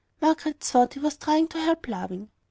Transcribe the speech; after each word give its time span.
Margaret 0.19 0.59
thought 0.61 0.95
he 0.95 0.99
was 0.99 1.15
trying 1.15 1.47
to 1.49 1.59
help 1.61 1.87
laughing. 1.87 2.31